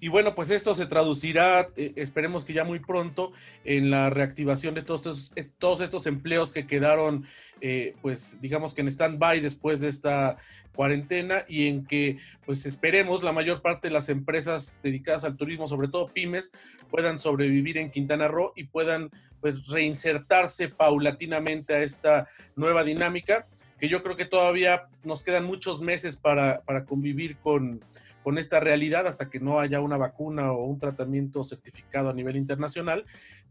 Y 0.00 0.08
bueno, 0.08 0.34
pues 0.34 0.48
esto 0.48 0.74
se 0.74 0.86
traducirá, 0.86 1.68
eh, 1.76 1.92
esperemos 1.96 2.44
que 2.44 2.54
ya 2.54 2.64
muy 2.64 2.78
pronto, 2.78 3.32
en 3.64 3.90
la 3.90 4.08
reactivación 4.08 4.74
de 4.74 4.82
todos 4.82 5.00
estos, 5.00 5.32
eh, 5.36 5.48
todos 5.58 5.82
estos 5.82 6.06
empleos 6.06 6.52
que 6.52 6.66
quedaron, 6.66 7.26
eh, 7.60 7.94
pues 8.00 8.40
digamos 8.40 8.72
que 8.72 8.80
en 8.80 8.88
stand-by 8.88 9.40
después 9.40 9.80
de 9.80 9.88
esta 9.88 10.38
cuarentena 10.74 11.44
y 11.46 11.68
en 11.68 11.84
que, 11.84 12.16
pues 12.46 12.64
esperemos, 12.64 13.22
la 13.22 13.32
mayor 13.32 13.60
parte 13.60 13.88
de 13.88 13.94
las 13.94 14.08
empresas 14.08 14.78
dedicadas 14.82 15.24
al 15.24 15.36
turismo, 15.36 15.66
sobre 15.66 15.88
todo 15.88 16.08
pymes, 16.08 16.50
puedan 16.90 17.18
sobrevivir 17.18 17.76
en 17.76 17.90
Quintana 17.90 18.26
Roo 18.26 18.54
y 18.56 18.64
puedan, 18.64 19.10
pues, 19.42 19.66
reinsertarse 19.66 20.68
paulatinamente 20.68 21.74
a 21.74 21.82
esta 21.82 22.26
nueva 22.56 22.84
dinámica, 22.84 23.46
que 23.78 23.88
yo 23.88 24.02
creo 24.02 24.16
que 24.16 24.24
todavía 24.24 24.88
nos 25.04 25.22
quedan 25.22 25.44
muchos 25.44 25.82
meses 25.82 26.16
para, 26.16 26.62
para 26.62 26.86
convivir 26.86 27.36
con 27.36 27.82
con 28.22 28.38
esta 28.38 28.60
realidad 28.60 29.06
hasta 29.06 29.30
que 29.30 29.40
no 29.40 29.60
haya 29.60 29.80
una 29.80 29.96
vacuna 29.96 30.52
o 30.52 30.64
un 30.64 30.78
tratamiento 30.78 31.44
certificado 31.44 32.10
a 32.10 32.14
nivel 32.14 32.36
internacional, 32.36 33.04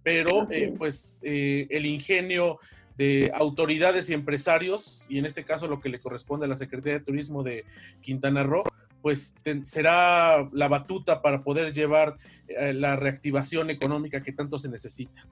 pero 0.04 0.50
eh, 0.52 0.74
pues 0.78 1.20
eh, 1.24 1.68
el 1.70 1.86
ingenio 1.86 2.60
de 2.98 3.32
autoridades 3.34 4.10
y 4.10 4.14
empresarios, 4.14 5.06
y 5.10 5.20
en 5.20 5.26
este 5.26 5.44
caso 5.44 5.68
lo 5.68 5.80
que 5.80 5.90
le 5.90 6.00
corresponde 6.00 6.46
a 6.46 6.50
la 6.50 6.58
Secretaría 6.58 7.00
de 7.00 7.06
Turismo 7.06 7.44
de 7.44 7.64
Quintana 8.02 8.44
Roo, 8.44 8.64
pues 9.02 9.34
será 9.64 10.50
la 10.52 10.68
batuta 10.68 11.22
para 11.22 11.42
poder 11.42 11.74
llevar 11.74 12.16
eh, 12.48 12.74
la 12.74 12.98
reactivación 12.98 13.70
económica 13.70 14.22
que 14.22 14.34
tanto 14.34 14.58
se 14.58 14.68
necesita. 14.68 15.26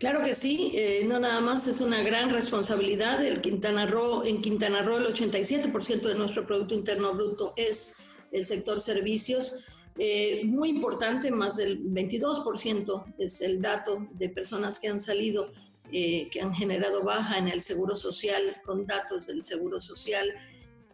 Claro 0.00 0.24
que 0.24 0.34
sí, 0.34 0.72
eh, 0.76 1.04
no 1.06 1.20
nada 1.20 1.42
más 1.42 1.66
es 1.66 1.82
una 1.82 2.02
gran 2.02 2.30
responsabilidad. 2.30 3.22
El 3.22 3.42
Quintana 3.42 3.86
en 4.24 4.40
Quintana 4.40 4.80
Roo 4.80 4.96
el 4.96 5.12
87% 5.12 6.00
de 6.00 6.14
nuestro 6.14 6.46
Producto 6.46 6.72
Interno 6.72 7.12
Bruto 7.12 7.52
es 7.54 8.06
el 8.32 8.46
sector 8.46 8.80
servicios. 8.80 9.62
Eh, 9.98 10.40
muy 10.46 10.70
importante, 10.70 11.30
más 11.30 11.58
del 11.58 11.84
22% 11.84 13.14
es 13.18 13.42
el 13.42 13.60
dato 13.60 14.08
de 14.12 14.30
personas 14.30 14.78
que 14.78 14.88
han 14.88 15.00
salido, 15.00 15.52
eh, 15.92 16.30
que 16.30 16.40
han 16.40 16.54
generado 16.54 17.04
baja 17.04 17.36
en 17.36 17.48
el 17.48 17.60
Seguro 17.60 17.94
Social 17.94 18.56
con 18.64 18.86
datos 18.86 19.26
del 19.26 19.44
Seguro 19.44 19.80
Social, 19.80 20.32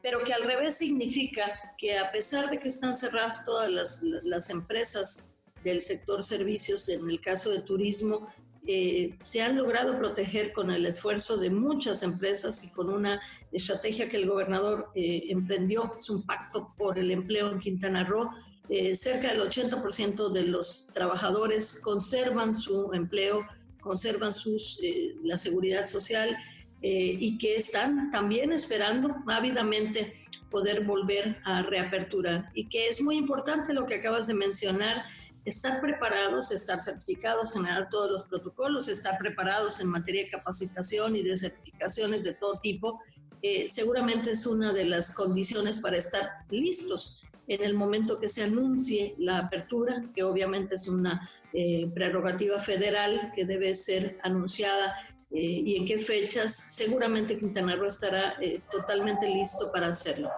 pero 0.03 0.25
que 0.25 0.33
al 0.33 0.43
revés 0.43 0.79
significa 0.79 1.75
que 1.79 1.97
a 1.97 2.11
pesar 2.11 2.51
de 2.51 2.59
que 2.59 2.67
están 2.67 2.97
cerradas 2.97 3.45
todas 3.45 3.71
las, 3.71 4.03
las 4.03 4.51
empresas 4.51 5.37
del 5.63 5.81
sector 5.81 6.25
servicios, 6.25 6.89
en 6.89 7.09
el 7.09 7.21
caso 7.21 7.51
de 7.51 7.61
turismo, 7.61 8.27
eh, 8.67 9.17
se 9.21 9.43
han 9.43 9.57
logrado 9.57 9.97
proteger 9.97 10.53
con 10.53 10.71
el 10.71 10.87
esfuerzo 10.87 11.37
de 11.37 11.51
muchas 11.51 12.03
empresas 12.03 12.65
y 12.65 12.73
con 12.73 12.91
una 12.91 13.21
estrategia 13.53 14.09
que 14.09 14.17
el 14.17 14.29
gobernador 14.29 14.91
eh, 14.95 15.25
emprendió, 15.29 15.95
es 15.97 16.11
un 16.11 16.23
pacto 16.23 16.75
por 16.77 16.99
el 16.99 17.11
empleo 17.11 17.51
en 17.51 17.61
Quintana 17.61 18.05
Roo. 18.05 18.31
Eh, 18.69 18.97
cerca 18.97 19.33
del 19.33 19.41
80% 19.41 20.33
de 20.33 20.43
los 20.43 20.89
trabajadores 20.93 21.81
conservan 21.81 22.55
su 22.55 22.93
empleo, 22.93 23.47
conservan 23.81 24.35
sus, 24.35 24.81
la 25.23 25.39
seguridad 25.39 25.87
social 25.87 26.37
y 26.83 27.39
que 27.39 27.57
están 27.57 28.13
también 28.13 28.53
esperando 28.53 29.17
ávidamente 29.27 30.13
poder 30.51 30.85
volver 30.85 31.39
a 31.45 31.63
reaperturar. 31.63 32.51
Y 32.55 32.69
que 32.69 32.89
es 32.89 33.03
muy 33.03 33.17
importante 33.17 33.73
lo 33.73 33.87
que 33.87 33.97
acabas 33.97 34.27
de 34.27 34.35
mencionar, 34.35 35.05
estar 35.47 35.81
preparados, 35.81 36.51
estar 36.51 36.81
certificados, 36.83 37.53
generar 37.53 37.89
todos 37.89 38.11
los 38.11 38.25
protocolos, 38.25 38.89
estar 38.89 39.17
preparados 39.17 39.81
en 39.81 39.87
materia 39.87 40.25
de 40.25 40.29
capacitación 40.29 41.15
y 41.15 41.23
de 41.23 41.37
certificaciones 41.37 42.25
de 42.25 42.35
todo 42.35 42.59
tipo, 42.61 43.01
eh, 43.43 43.69
seguramente 43.69 44.33
es 44.33 44.45
una 44.45 44.73
de 44.73 44.85
las 44.85 45.15
condiciones 45.15 45.79
para 45.79 45.97
estar 45.97 46.29
listos 46.51 47.25
en 47.47 47.63
el 47.63 47.75
momento 47.75 48.19
que 48.19 48.27
se 48.27 48.43
anuncie 48.43 49.15
la 49.19 49.39
apertura, 49.39 50.03
que 50.17 50.25
obviamente 50.25 50.75
es 50.75 50.89
una 50.89 51.31
eh, 51.53 51.89
prerrogativa 51.95 52.59
federal 52.59 53.31
que 53.33 53.45
debe 53.45 53.73
ser 53.77 54.19
anunciada 54.25 54.97
eh, 55.31 55.39
y 55.41 55.77
en 55.77 55.87
qué 55.87 56.01
fechas, 56.01 56.57
seguramente 56.57 57.39
Quintana 57.39 57.77
Roo 57.77 57.87
estará 57.87 58.37
totalmente 58.69 59.29
listo 59.29 59.71
para 59.73 59.87
hacerlo. 59.87 60.29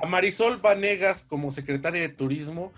A 0.00 0.06
Marisol 0.06 0.58
Vanegas 0.58 1.24
como 1.24 1.50
secretaria 1.50 2.02
de 2.02 2.10
Turismo, 2.10 2.72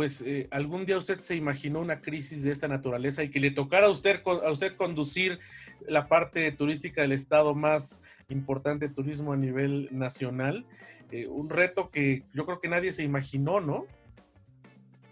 pues 0.00 0.22
eh, 0.22 0.48
algún 0.50 0.86
día 0.86 0.96
usted 0.96 1.20
se 1.20 1.36
imaginó 1.36 1.78
una 1.78 2.00
crisis 2.00 2.42
de 2.42 2.52
esta 2.52 2.66
naturaleza 2.66 3.22
y 3.22 3.30
que 3.30 3.38
le 3.38 3.50
tocara 3.50 3.84
a 3.84 3.90
usted, 3.90 4.22
a 4.24 4.50
usted 4.50 4.74
conducir 4.74 5.38
la 5.86 6.08
parte 6.08 6.50
turística 6.52 7.02
del 7.02 7.12
estado 7.12 7.54
más 7.54 8.00
importante 8.30 8.88
de 8.88 8.94
turismo 8.94 9.34
a 9.34 9.36
nivel 9.36 9.90
nacional. 9.90 10.64
Eh, 11.12 11.26
un 11.26 11.50
reto 11.50 11.90
que 11.90 12.22
yo 12.32 12.46
creo 12.46 12.62
que 12.62 12.68
nadie 12.68 12.94
se 12.94 13.02
imaginó, 13.02 13.60
¿no? 13.60 13.84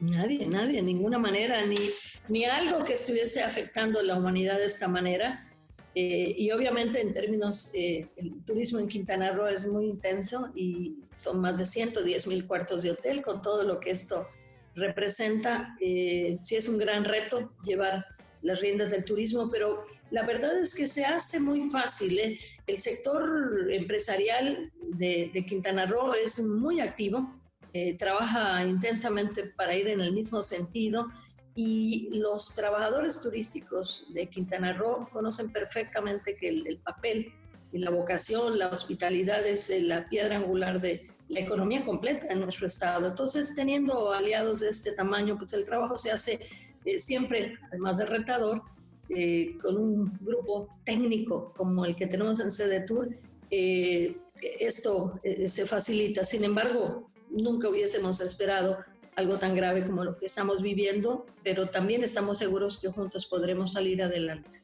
Nadie, 0.00 0.46
nadie, 0.46 0.80
ninguna 0.80 1.18
manera, 1.18 1.66
ni, 1.66 1.76
ni 2.30 2.46
algo 2.46 2.82
que 2.86 2.94
estuviese 2.94 3.42
afectando 3.42 4.00
a 4.00 4.02
la 4.02 4.16
humanidad 4.16 4.56
de 4.56 4.64
esta 4.64 4.88
manera. 4.88 5.52
Eh, 5.94 6.34
y 6.34 6.50
obviamente 6.50 7.02
en 7.02 7.12
términos, 7.12 7.72
el 7.74 8.42
turismo 8.46 8.78
en 8.78 8.88
Quintana 8.88 9.32
Roo 9.32 9.48
es 9.48 9.66
muy 9.66 9.84
intenso 9.84 10.50
y 10.54 10.96
son 11.14 11.42
más 11.42 11.58
de 11.58 11.66
110 11.66 12.26
mil 12.28 12.46
cuartos 12.46 12.84
de 12.84 12.92
hotel 12.92 13.20
con 13.20 13.42
todo 13.42 13.64
lo 13.64 13.80
que 13.80 13.90
esto 13.90 14.26
representa, 14.78 15.76
eh, 15.80 16.38
sí 16.44 16.56
es 16.56 16.68
un 16.68 16.78
gran 16.78 17.04
reto 17.04 17.52
llevar 17.64 18.04
las 18.42 18.60
riendas 18.60 18.90
del 18.90 19.04
turismo, 19.04 19.50
pero 19.50 19.84
la 20.10 20.24
verdad 20.24 20.58
es 20.58 20.74
que 20.74 20.86
se 20.86 21.04
hace 21.04 21.40
muy 21.40 21.68
fácil. 21.70 22.18
¿eh? 22.18 22.38
El 22.66 22.78
sector 22.78 23.68
empresarial 23.70 24.72
de, 24.80 25.44
Quintana 25.48 25.86
Roo 25.86 26.14
es 26.14 26.40
muy 26.40 26.80
activo, 26.80 27.40
eh, 27.72 27.96
trabaja 27.96 28.64
intensamente 28.64 29.44
para 29.44 29.76
ir 29.76 29.88
en 29.88 30.00
el 30.00 30.12
mismo 30.12 30.42
sentido 30.42 31.08
y 31.54 32.08
los 32.12 32.54
trabajadores 32.54 33.20
turísticos 33.20 34.12
de 34.14 34.28
Quintana 34.30 34.72
Roo 34.72 35.08
conocen 35.12 35.50
perfectamente 35.52 36.36
que 36.36 36.48
el 36.48 36.78
papel 36.78 37.32
y 37.72 37.78
la 37.78 37.90
vocación, 37.90 38.58
la 38.58 38.68
hospitalidad 38.68 39.46
es 39.46 39.68
la 39.82 40.08
piedra 40.08 40.36
angular 40.36 40.80
de, 40.80 41.06
la 41.28 41.40
economía 41.40 41.84
completa 41.84 42.26
en 42.30 42.40
nuestro 42.40 42.66
estado. 42.66 43.08
Entonces, 43.08 43.54
teniendo 43.54 44.12
aliados 44.12 44.60
de 44.60 44.70
este 44.70 44.92
tamaño, 44.92 45.36
pues 45.36 45.52
el 45.52 45.64
trabajo 45.64 45.98
se 45.98 46.10
hace 46.10 46.38
eh, 46.84 46.98
siempre, 46.98 47.58
además 47.68 47.98
de 47.98 48.06
rentador, 48.06 48.62
eh, 49.10 49.56
con 49.62 49.76
un 49.76 50.18
grupo 50.20 50.68
técnico 50.84 51.52
como 51.56 51.84
el 51.84 51.96
que 51.96 52.06
tenemos 52.06 52.40
en 52.40 52.50
Sedetur, 52.50 53.08
eh, 53.50 54.16
esto 54.60 55.20
se 55.46 55.66
facilita. 55.66 56.24
Sin 56.24 56.44
embargo, 56.44 57.10
nunca 57.30 57.68
hubiésemos 57.68 58.20
esperado 58.20 58.78
algo 59.16 59.36
tan 59.38 59.56
grave 59.56 59.84
como 59.84 60.04
lo 60.04 60.16
que 60.16 60.26
estamos 60.26 60.62
viviendo, 60.62 61.26
pero 61.42 61.70
también 61.70 62.04
estamos 62.04 62.38
seguros 62.38 62.78
que 62.78 62.88
juntos 62.88 63.26
podremos 63.26 63.72
salir 63.72 64.00
adelante. 64.00 64.58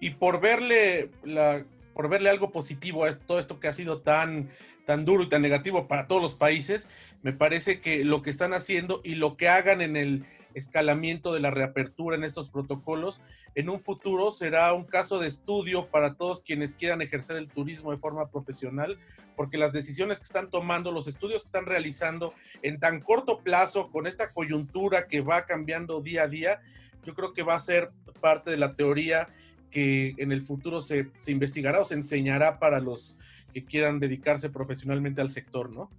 Y 0.00 0.10
por 0.10 0.40
verle 0.40 1.10
la 1.22 1.66
por 2.00 2.08
verle 2.08 2.30
algo 2.30 2.50
positivo 2.50 3.04
a 3.04 3.12
todo 3.12 3.38
esto 3.38 3.60
que 3.60 3.68
ha 3.68 3.74
sido 3.74 4.00
tan, 4.00 4.48
tan 4.86 5.04
duro 5.04 5.24
y 5.24 5.28
tan 5.28 5.42
negativo 5.42 5.86
para 5.86 6.06
todos 6.06 6.22
los 6.22 6.34
países, 6.34 6.88
me 7.20 7.34
parece 7.34 7.82
que 7.82 8.06
lo 8.06 8.22
que 8.22 8.30
están 8.30 8.54
haciendo 8.54 9.02
y 9.04 9.16
lo 9.16 9.36
que 9.36 9.50
hagan 9.50 9.82
en 9.82 9.96
el 9.96 10.24
escalamiento 10.54 11.34
de 11.34 11.40
la 11.40 11.50
reapertura 11.50 12.16
en 12.16 12.24
estos 12.24 12.48
protocolos, 12.48 13.20
en 13.54 13.68
un 13.68 13.80
futuro 13.80 14.30
será 14.30 14.72
un 14.72 14.84
caso 14.84 15.18
de 15.18 15.28
estudio 15.28 15.88
para 15.88 16.14
todos 16.14 16.40
quienes 16.40 16.72
quieran 16.72 17.02
ejercer 17.02 17.36
el 17.36 17.48
turismo 17.48 17.90
de 17.90 17.98
forma 17.98 18.30
profesional, 18.30 18.98
porque 19.36 19.58
las 19.58 19.74
decisiones 19.74 20.20
que 20.20 20.24
están 20.24 20.48
tomando, 20.48 20.92
los 20.92 21.06
estudios 21.06 21.42
que 21.42 21.48
están 21.48 21.66
realizando 21.66 22.32
en 22.62 22.80
tan 22.80 23.00
corto 23.02 23.40
plazo, 23.40 23.90
con 23.90 24.06
esta 24.06 24.32
coyuntura 24.32 25.06
que 25.06 25.20
va 25.20 25.44
cambiando 25.44 26.00
día 26.00 26.22
a 26.22 26.28
día, 26.28 26.62
yo 27.04 27.14
creo 27.14 27.34
que 27.34 27.42
va 27.42 27.56
a 27.56 27.60
ser 27.60 27.90
parte 28.22 28.50
de 28.50 28.56
la 28.56 28.74
teoría 28.74 29.28
que 29.70 30.14
en 30.18 30.32
el 30.32 30.42
futuro 30.44 30.80
se, 30.80 31.10
investigará 31.26 31.80
o 31.80 31.84
se 31.84 31.94
enseñará 31.94 32.58
para 32.58 32.80
los 32.80 33.16
que 33.52 33.64
quieran 33.64 33.98
dedicarse 33.98 34.50
profesionalmente 34.50 35.20
al 35.20 35.30
sector, 35.30 35.70
¿no? 35.70 35.90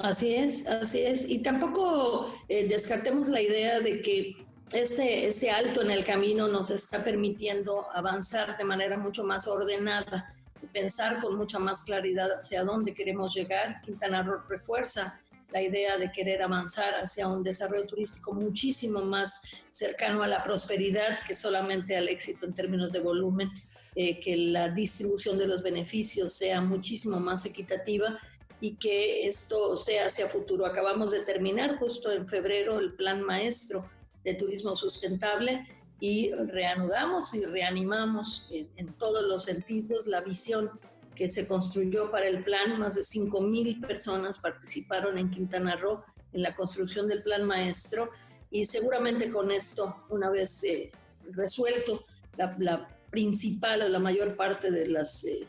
Así 0.00 0.34
es, 0.34 0.66
así 0.66 1.00
es. 1.00 1.28
Y 1.28 1.38
tampoco 1.38 2.34
eh, 2.48 2.66
descartemos 2.66 3.28
la 3.28 3.40
idea 3.40 3.80
de 3.80 4.02
que 4.02 4.44
este, 4.72 5.26
este 5.26 5.50
alto 5.50 5.82
en 5.82 5.90
el 5.90 6.04
camino 6.04 6.48
nos 6.48 6.70
está 6.70 7.04
permitiendo 7.04 7.86
avanzar 7.92 8.56
de 8.56 8.64
manera 8.64 8.98
mucho 8.98 9.22
más 9.22 9.46
ordenada, 9.46 10.34
pensar 10.72 11.20
con 11.20 11.36
mucha 11.36 11.58
más 11.58 11.82
claridad 11.82 12.28
hacia 12.32 12.64
dónde 12.64 12.92
queremos 12.92 13.34
llegar. 13.34 13.80
Quintana 13.82 14.22
Roo 14.22 14.40
refuerza 14.48 15.20
la 15.54 15.62
idea 15.62 15.96
de 15.96 16.10
querer 16.10 16.42
avanzar 16.42 16.94
hacia 16.94 17.28
un 17.28 17.44
desarrollo 17.44 17.86
turístico 17.86 18.34
muchísimo 18.34 19.02
más 19.02 19.40
cercano 19.70 20.24
a 20.24 20.26
la 20.26 20.42
prosperidad 20.42 21.20
que 21.28 21.36
solamente 21.36 21.96
al 21.96 22.08
éxito 22.08 22.44
en 22.44 22.54
términos 22.54 22.90
de 22.90 22.98
volumen, 22.98 23.52
eh, 23.94 24.18
que 24.18 24.36
la 24.36 24.68
distribución 24.70 25.38
de 25.38 25.46
los 25.46 25.62
beneficios 25.62 26.32
sea 26.32 26.60
muchísimo 26.60 27.20
más 27.20 27.46
equitativa 27.46 28.18
y 28.60 28.74
que 28.74 29.28
esto 29.28 29.76
sea 29.76 30.06
hacia 30.06 30.26
futuro. 30.26 30.66
Acabamos 30.66 31.12
de 31.12 31.20
terminar 31.20 31.78
justo 31.78 32.10
en 32.10 32.26
febrero 32.26 32.80
el 32.80 32.94
plan 32.94 33.22
maestro 33.22 33.88
de 34.24 34.34
turismo 34.34 34.74
sustentable 34.74 35.68
y 36.00 36.32
reanudamos 36.32 37.32
y 37.32 37.44
reanimamos 37.44 38.48
en, 38.50 38.68
en 38.74 38.92
todos 38.94 39.22
los 39.22 39.44
sentidos 39.44 40.08
la 40.08 40.20
visión 40.20 40.68
que 41.14 41.28
se 41.28 41.46
construyó 41.46 42.10
para 42.10 42.26
el 42.26 42.44
plan. 42.44 42.78
Más 42.78 42.94
de 42.94 43.02
5.000 43.02 43.86
personas 43.86 44.38
participaron 44.38 45.18
en 45.18 45.30
Quintana 45.30 45.76
Roo 45.76 46.02
en 46.32 46.42
la 46.42 46.54
construcción 46.54 47.08
del 47.08 47.22
plan 47.22 47.44
maestro 47.44 48.08
y 48.50 48.66
seguramente 48.66 49.30
con 49.30 49.50
esto, 49.50 50.04
una 50.10 50.30
vez 50.30 50.62
eh, 50.64 50.92
resuelto 51.32 52.04
la, 52.36 52.88
principal 53.10 53.82
o 53.82 53.88
la 53.88 53.98
mayor 53.98 54.36
parte 54.36 54.70
de, 54.70 54.86
las, 54.86 55.24
eh, 55.24 55.46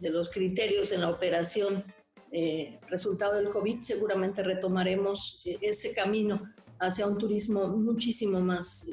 de 0.00 0.10
los 0.10 0.30
criterios 0.30 0.92
en 0.92 1.00
la 1.00 1.10
operación 1.10 1.84
eh, 2.30 2.78
resultado 2.88 3.36
del 3.36 3.50
COVID, 3.50 3.80
seguramente 3.80 4.42
retomaremos 4.42 5.42
ese 5.60 5.92
camino 5.94 6.52
hacia 6.78 7.06
un 7.06 7.18
turismo 7.18 7.68
muchísimo 7.68 8.40
más 8.40 8.86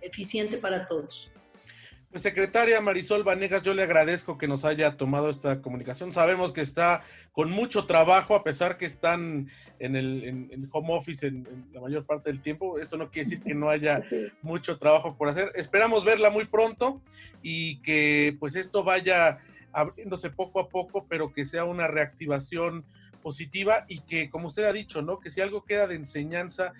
eficiente 0.00 0.58
para 0.58 0.86
todos. 0.86 1.30
Pues, 2.16 2.22
secretaria 2.22 2.80
Marisol 2.80 3.24
Vanegas, 3.24 3.62
yo 3.62 3.74
le 3.74 3.82
agradezco 3.82 4.38
que 4.38 4.48
nos 4.48 4.64
haya 4.64 4.96
tomado 4.96 5.28
esta 5.28 5.60
comunicación. 5.60 6.14
Sabemos 6.14 6.54
que 6.54 6.62
está 6.62 7.02
con 7.32 7.50
mucho 7.50 7.84
trabajo, 7.84 8.34
a 8.34 8.42
pesar 8.42 8.78
que 8.78 8.86
están 8.86 9.50
en 9.78 9.96
el 9.96 10.66
home 10.72 10.94
office 10.94 11.26
en, 11.26 11.46
la 11.74 11.82
mayor 11.82 12.06
parte 12.06 12.30
del 12.30 12.40
tiempo. 12.40 12.78
Eso 12.78 12.96
no 12.96 13.10
quiere 13.10 13.28
decir 13.28 13.44
que 13.44 13.54
no 13.54 13.68
haya 13.68 14.02
mucho 14.40 14.78
trabajo 14.78 15.14
por 15.18 15.28
hacer. 15.28 15.52
Esperamos 15.56 16.06
verla 16.06 16.30
muy 16.30 16.46
pronto 16.46 17.02
y 17.42 17.82
que 17.82 18.34
pues 18.40 18.56
esto 18.56 18.82
vaya 18.82 19.36
abriéndose 19.74 20.30
poco 20.30 20.58
a 20.58 20.70
poco, 20.70 21.04
pero 21.06 21.34
que 21.34 21.44
sea 21.44 21.66
una 21.66 21.86
reactivación 21.86 22.86
positiva 23.26 23.86
y 23.88 24.02
que, 24.02 24.30
como 24.30 24.46
usted 24.46 24.62
ha 24.62 24.72
dicho, 24.72 25.02
¿no? 25.02 25.18
Que 25.18 25.32
si 25.32 25.40
algo 25.40 25.64
queda 25.64 25.88
de 25.88 25.96
enseñanza 25.96 26.74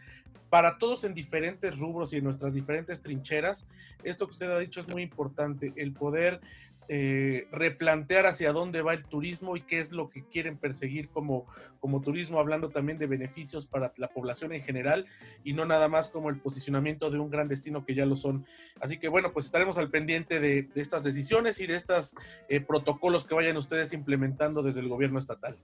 para 0.48 0.78
todos 0.78 1.02
en 1.02 1.12
diferentes 1.12 1.76
rubros 1.76 2.12
y 2.12 2.18
en 2.18 2.24
nuestras 2.24 2.54
diferentes 2.54 3.02
trincheras. 3.02 3.66
Esto 4.04 4.28
que 4.28 4.30
usted 4.30 4.48
ha 4.52 4.60
dicho 4.60 4.78
es 4.78 4.86
muy 4.86 5.02
importante, 5.02 5.72
el 5.74 5.92
poder 5.92 6.40
eh, 6.88 7.48
replantear 7.50 8.26
hacia 8.26 8.52
dónde 8.52 8.80
va 8.80 8.94
el 8.94 9.06
turismo 9.06 9.56
y 9.56 9.62
qué 9.62 9.80
es 9.80 9.90
lo 9.90 10.08
que 10.08 10.22
quieren 10.22 10.56
perseguir 10.56 11.08
como, 11.08 11.46
como 11.80 12.00
turismo, 12.00 12.38
hablando 12.38 12.68
también 12.68 12.96
de 12.96 13.08
beneficios 13.08 13.66
para 13.66 13.92
la 13.96 14.06
población 14.06 14.52
en 14.52 14.62
general 14.62 15.04
y 15.42 15.52
no 15.52 15.64
nada 15.64 15.88
más 15.88 16.08
como 16.08 16.30
el 16.30 16.38
posicionamiento 16.38 17.10
de 17.10 17.18
un 17.18 17.28
gran 17.28 17.48
destino 17.48 17.84
que 17.84 17.96
ya 17.96 18.06
lo 18.06 18.14
son. 18.14 18.46
Así 18.80 19.00
que 19.00 19.08
bueno, 19.08 19.32
pues 19.32 19.46
estaremos 19.46 19.78
al 19.78 19.90
pendiente 19.90 20.38
de, 20.38 20.68
estas 20.76 21.02
decisiones 21.02 21.60
y 21.60 21.66
de 21.66 21.74
estos 21.74 22.14
eh, 22.48 22.60
protocolos 22.60 23.26
que 23.26 23.34
vayan 23.34 23.56
ustedes 23.56 23.92
implementando 23.92 24.62
desde 24.62 24.78
el 24.78 24.88
gobierno 24.88 25.18
estatal. 25.18 25.56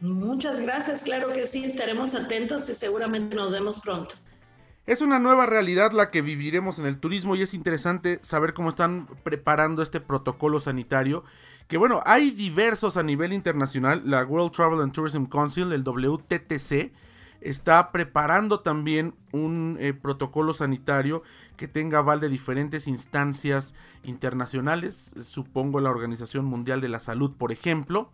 Muchas 0.00 0.60
gracias, 0.60 1.02
claro 1.02 1.32
que 1.32 1.46
sí, 1.46 1.64
estaremos 1.64 2.14
atentos 2.14 2.68
y 2.68 2.74
seguramente 2.74 3.34
nos 3.34 3.50
vemos 3.50 3.80
pronto. 3.80 4.14
Es 4.86 5.02
una 5.02 5.18
nueva 5.18 5.44
realidad 5.44 5.92
la 5.92 6.10
que 6.10 6.22
viviremos 6.22 6.78
en 6.78 6.86
el 6.86 6.98
turismo 6.98 7.36
y 7.36 7.42
es 7.42 7.52
interesante 7.52 8.20
saber 8.22 8.54
cómo 8.54 8.70
están 8.70 9.06
preparando 9.22 9.82
este 9.82 10.00
protocolo 10.00 10.60
sanitario. 10.60 11.24
Que 11.66 11.76
bueno, 11.76 12.00
hay 12.06 12.30
diversos 12.30 12.96
a 12.96 13.02
nivel 13.02 13.34
internacional. 13.34 14.00
La 14.06 14.24
World 14.24 14.52
Travel 14.52 14.80
and 14.80 14.94
Tourism 14.94 15.26
Council, 15.26 15.72
el 15.72 15.82
WTTC, 15.84 16.92
está 17.40 17.92
preparando 17.92 18.60
también 18.60 19.14
un 19.32 19.76
eh, 19.80 19.92
protocolo 19.92 20.54
sanitario 20.54 21.22
que 21.56 21.68
tenga 21.68 21.98
aval 21.98 22.20
de 22.20 22.28
diferentes 22.28 22.86
instancias 22.86 23.74
internacionales, 24.02 25.12
supongo 25.18 25.80
la 25.80 25.90
Organización 25.90 26.44
Mundial 26.44 26.80
de 26.80 26.88
la 26.88 27.00
Salud, 27.00 27.32
por 27.36 27.52
ejemplo 27.52 28.10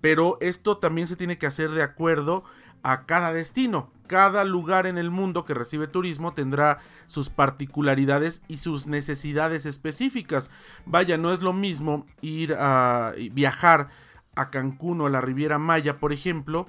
pero 0.00 0.38
esto 0.40 0.78
también 0.78 1.06
se 1.06 1.16
tiene 1.16 1.38
que 1.38 1.46
hacer 1.46 1.70
de 1.70 1.82
acuerdo 1.82 2.44
a 2.82 3.04
cada 3.04 3.32
destino. 3.32 3.90
Cada 4.06 4.44
lugar 4.44 4.86
en 4.86 4.98
el 4.98 5.10
mundo 5.10 5.44
que 5.44 5.54
recibe 5.54 5.86
turismo 5.86 6.32
tendrá 6.32 6.78
sus 7.06 7.28
particularidades 7.28 8.42
y 8.48 8.58
sus 8.58 8.86
necesidades 8.86 9.66
específicas. 9.66 10.50
Vaya, 10.86 11.16
no 11.16 11.32
es 11.32 11.42
lo 11.42 11.52
mismo 11.52 12.06
ir 12.20 12.54
a 12.58 13.12
viajar 13.32 13.88
a 14.34 14.50
Cancún 14.50 15.00
o 15.00 15.06
a 15.06 15.10
la 15.10 15.20
Riviera 15.20 15.58
Maya, 15.58 16.00
por 16.00 16.12
ejemplo, 16.12 16.68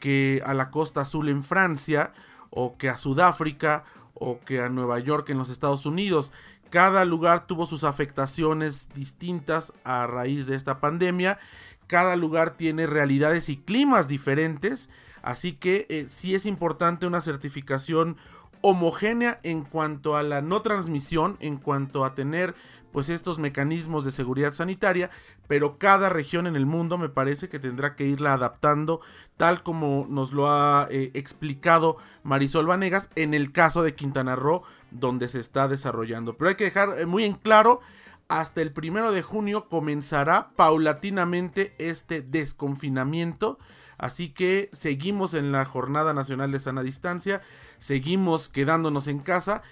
que 0.00 0.42
a 0.44 0.54
la 0.54 0.70
Costa 0.70 1.02
Azul 1.02 1.28
en 1.28 1.44
Francia, 1.44 2.12
o 2.50 2.76
que 2.76 2.88
a 2.88 2.96
Sudáfrica, 2.96 3.84
o 4.14 4.40
que 4.40 4.60
a 4.60 4.68
Nueva 4.68 4.98
York 4.98 5.30
en 5.30 5.38
los 5.38 5.50
Estados 5.50 5.86
Unidos. 5.86 6.32
Cada 6.68 7.04
lugar 7.04 7.46
tuvo 7.46 7.66
sus 7.66 7.84
afectaciones 7.84 8.88
distintas 8.94 9.72
a 9.84 10.06
raíz 10.06 10.46
de 10.46 10.56
esta 10.56 10.80
pandemia 10.80 11.38
cada 11.90 12.14
lugar 12.14 12.56
tiene 12.56 12.86
realidades 12.86 13.48
y 13.48 13.56
climas 13.56 14.06
diferentes, 14.06 14.90
así 15.22 15.54
que 15.54 15.86
eh, 15.88 16.06
sí 16.08 16.36
es 16.36 16.46
importante 16.46 17.04
una 17.04 17.20
certificación 17.20 18.16
homogénea 18.60 19.40
en 19.42 19.64
cuanto 19.64 20.16
a 20.16 20.22
la 20.22 20.40
no 20.40 20.62
transmisión, 20.62 21.36
en 21.40 21.56
cuanto 21.56 22.04
a 22.04 22.14
tener 22.14 22.54
pues 22.92 23.08
estos 23.08 23.40
mecanismos 23.40 24.04
de 24.04 24.12
seguridad 24.12 24.52
sanitaria, 24.52 25.10
pero 25.50 25.78
cada 25.78 26.10
región 26.10 26.46
en 26.46 26.54
el 26.54 26.64
mundo 26.64 26.96
me 26.96 27.08
parece 27.08 27.48
que 27.48 27.58
tendrá 27.58 27.96
que 27.96 28.06
irla 28.06 28.34
adaptando 28.34 29.00
tal 29.36 29.64
como 29.64 30.06
nos 30.08 30.30
lo 30.30 30.48
ha 30.48 30.86
eh, 30.92 31.10
explicado 31.14 31.96
Marisol 32.22 32.66
Vanegas 32.66 33.10
en 33.16 33.34
el 33.34 33.50
caso 33.50 33.82
de 33.82 33.96
Quintana 33.96 34.36
Roo 34.36 34.62
donde 34.92 35.26
se 35.26 35.40
está 35.40 35.66
desarrollando. 35.66 36.36
Pero 36.36 36.50
hay 36.50 36.54
que 36.54 36.62
dejar 36.62 37.00
eh, 37.00 37.04
muy 37.04 37.24
en 37.24 37.34
claro 37.34 37.80
hasta 38.28 38.62
el 38.62 38.72
primero 38.72 39.10
de 39.10 39.22
junio 39.22 39.68
comenzará 39.68 40.52
paulatinamente 40.54 41.74
este 41.78 42.22
desconfinamiento. 42.22 43.58
Así 43.98 44.28
que 44.28 44.70
seguimos 44.72 45.34
en 45.34 45.50
la 45.50 45.64
Jornada 45.64 46.14
Nacional 46.14 46.52
de 46.52 46.60
Sana 46.60 46.84
Distancia, 46.84 47.42
seguimos 47.78 48.48
quedándonos 48.50 49.08
en 49.08 49.18
casa. 49.18 49.62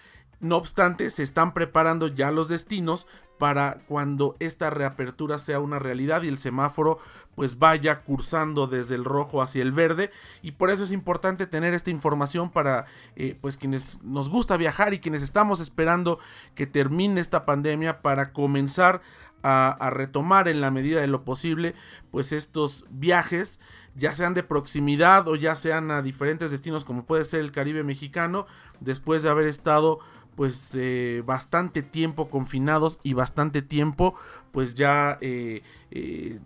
No 0.41 0.57
obstante, 0.57 1.09
se 1.11 1.23
están 1.23 1.55
preparando 1.55 2.09
ya 2.09 2.33
los 2.33 2.49
destinos 2.49 3.07
para 3.39 3.81
cuando 3.87 4.37
esta 4.41 4.71
reapertura 4.71 5.39
sea 5.39 5.61
una 5.61 5.79
realidad 5.79 6.23
y 6.23 6.29
el 6.29 6.39
semáforo 6.39 6.99
pues 7.35 7.61
vaya 7.61 8.03
cursando 8.03 8.67
desde 8.67 8.97
el 8.97 9.05
rojo 9.05 9.41
hacia 9.41 9.63
el 9.63 9.71
verde. 9.71 10.11
Y 10.43 10.53
por 10.53 10.71
eso 10.71 10.83
es 10.83 10.91
importante 10.91 11.47
tener 11.47 11.73
esta 11.73 11.91
información 11.91 12.51
para 12.51 12.87
eh, 13.15 13.39
pues 13.41 13.57
quienes 13.57 14.03
nos 14.03 14.29
gusta 14.29 14.57
viajar 14.57 14.93
y 14.93 14.99
quienes 14.99 15.23
estamos 15.23 15.61
esperando 15.61 16.19
que 16.57 16.67
termine 16.67 17.21
esta 17.21 17.47
pandemia 17.47 18.03
para 18.03 18.33
comenzar 18.33 19.03
a, 19.45 19.71
a 19.71 19.91
retomar 19.91 20.49
en 20.49 20.61
la 20.61 20.73
medida 20.73 21.01
de 21.01 21.07
lo 21.07 21.25
posible 21.25 21.77
pues 22.11 22.33
estos 22.33 22.87
viajes 22.91 23.61
ya 23.95 24.13
sean 24.15 24.35
de 24.35 24.43
proximidad 24.43 25.29
o 25.29 25.37
ya 25.37 25.55
sean 25.55 25.93
a 25.93 26.03
diferentes 26.03 26.51
destinos 26.51 26.85
como 26.85 27.05
puede 27.05 27.25
ser 27.25 27.39
el 27.41 27.53
Caribe 27.53 27.85
mexicano 27.85 28.47
después 28.81 29.23
de 29.23 29.31
haber 29.31 29.47
estado 29.47 30.01
pues 30.39 30.71
eh, 30.77 31.25
bastante 31.27 31.83
tiempo 31.83 32.31
confinados 32.31 33.01
y 33.03 33.13
bastante 33.13 33.61
tiempo 33.61 34.15
pues 34.53 34.77
ya 34.77 35.19
eh, 35.21 35.65
eh, 35.91 36.39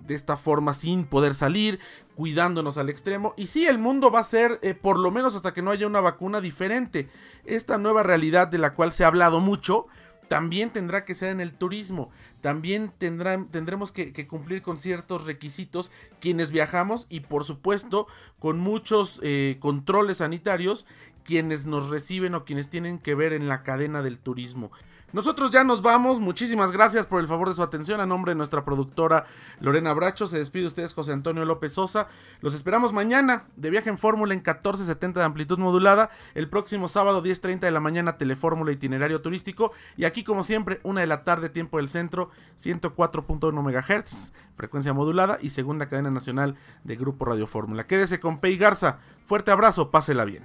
de 0.00 0.14
esta 0.14 0.38
forma 0.38 0.72
sin 0.72 1.04
poder 1.04 1.34
salir, 1.34 1.78
cuidándonos 2.14 2.78
al 2.78 2.88
extremo. 2.88 3.34
Y 3.36 3.48
sí, 3.48 3.66
el 3.66 3.76
mundo 3.76 4.10
va 4.10 4.20
a 4.20 4.24
ser, 4.24 4.58
por 4.80 4.98
lo 4.98 5.10
menos 5.10 5.36
hasta 5.36 5.52
que 5.52 5.60
no 5.60 5.70
haya 5.70 5.86
una 5.86 6.00
vacuna 6.00 6.40
diferente. 6.40 7.10
Esta 7.44 7.76
nueva 7.76 8.02
realidad 8.02 8.48
de 8.48 8.56
la 8.56 8.72
cual 8.72 8.92
se 8.92 9.04
ha 9.04 9.08
hablado 9.08 9.40
mucho, 9.40 9.86
también 10.28 10.70
tendrá 10.70 11.04
que 11.04 11.14
ser 11.14 11.28
en 11.28 11.42
el 11.42 11.52
turismo. 11.52 12.08
También 12.40 12.90
tendremos 12.98 13.92
que, 13.92 14.14
que, 14.14 14.26
cumplir 14.26 14.62
con 14.62 14.78
ciertos 14.78 15.24
requisitos 15.24 15.90
quienes 16.20 16.50
viajamos 16.50 17.06
y 17.10 17.20
por 17.20 17.44
supuesto 17.44 18.06
con 18.38 18.60
muchos 18.60 19.20
controles 19.60 20.18
sanitarios 20.18 20.86
quienes 21.26 21.66
nos 21.66 21.88
reciben 21.88 22.34
o 22.34 22.44
quienes 22.44 22.70
tienen 22.70 22.98
que 22.98 23.14
ver 23.14 23.32
en 23.32 23.48
la 23.48 23.62
cadena 23.62 24.02
del 24.02 24.18
turismo. 24.18 24.70
Nosotros 25.12 25.52
ya 25.52 25.62
nos 25.62 25.82
vamos, 25.82 26.18
muchísimas 26.18 26.72
gracias 26.72 27.06
por 27.06 27.20
el 27.20 27.28
favor 27.28 27.48
de 27.48 27.54
su 27.54 27.62
atención. 27.62 28.00
A 28.00 28.06
nombre 28.06 28.32
de 28.32 28.34
nuestra 28.34 28.64
productora 28.64 29.24
Lorena 29.60 29.94
Bracho, 29.94 30.26
se 30.26 30.36
despide 30.36 30.66
ustedes 30.66 30.94
José 30.94 31.12
Antonio 31.12 31.44
López 31.44 31.74
Sosa, 31.74 32.08
los 32.40 32.54
esperamos 32.54 32.92
mañana 32.92 33.44
de 33.54 33.70
viaje 33.70 33.88
en 33.88 33.98
fórmula 33.98 34.34
en 34.34 34.40
1470 34.40 35.20
de 35.20 35.26
amplitud 35.26 35.58
modulada, 35.58 36.10
el 36.34 36.48
próximo 36.48 36.88
sábado 36.88 37.22
10.30 37.22 37.60
de 37.60 37.70
la 37.70 37.80
mañana 37.80 38.18
telefórmula 38.18 38.72
itinerario 38.72 39.22
turístico. 39.22 39.72
Y 39.96 40.04
aquí 40.04 40.24
como 40.24 40.42
siempre 40.42 40.80
una 40.82 41.02
de 41.02 41.06
la 41.06 41.22
tarde 41.22 41.50
tiempo 41.50 41.78
del 41.78 41.88
centro 41.88 42.30
104.1 42.58 43.52
MHz, 43.62 44.32
frecuencia 44.56 44.92
modulada 44.92 45.38
y 45.40 45.50
segunda 45.50 45.86
cadena 45.88 46.10
nacional 46.10 46.56
de 46.82 46.96
Grupo 46.96 47.24
Radio 47.24 47.46
Fórmula. 47.46 47.86
Quédese 47.86 48.18
con 48.18 48.40
Pei 48.40 48.56
Garza, 48.56 48.98
fuerte 49.26 49.50
abrazo, 49.50 49.90
pásela 49.90 50.24
bien. 50.24 50.42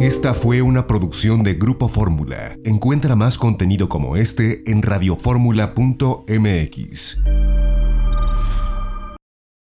Esta 0.00 0.34
fue 0.34 0.62
una 0.62 0.86
producción 0.86 1.42
de 1.42 1.54
Grupo 1.54 1.88
Fórmula. 1.88 2.56
Encuentra 2.64 3.16
más 3.16 3.38
contenido 3.38 3.88
como 3.88 4.16
este 4.16 4.62
en 4.70 4.82
radioformula.mx. 4.82 7.20